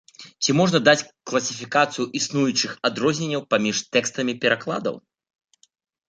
[0.43, 4.95] Ці можна даць класіфікацыю існуючых адрозненняў паміж тэкстамі перакладаў?